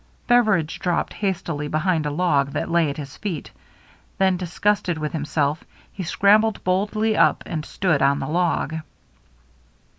[0.25, 3.51] Beveridge dropped hastily behind a log that lay at his feet.
[4.17, 8.77] Then, disgusted with himself, he scrambled boldly up and stood on the log.